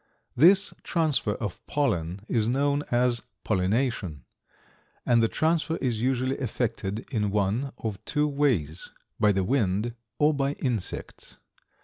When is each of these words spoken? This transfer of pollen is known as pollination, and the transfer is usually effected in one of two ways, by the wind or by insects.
This 0.35 0.73
transfer 0.81 1.33
of 1.35 1.63
pollen 1.67 2.25
is 2.27 2.49
known 2.49 2.81
as 2.89 3.21
pollination, 3.43 4.25
and 5.05 5.21
the 5.21 5.27
transfer 5.27 5.75
is 5.75 6.01
usually 6.01 6.37
effected 6.37 7.05
in 7.11 7.29
one 7.29 7.71
of 7.77 8.03
two 8.03 8.27
ways, 8.27 8.89
by 9.19 9.31
the 9.31 9.43
wind 9.43 9.93
or 10.17 10.33
by 10.33 10.53
insects. 10.53 11.37